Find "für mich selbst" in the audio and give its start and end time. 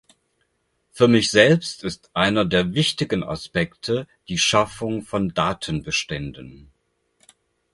0.89-1.83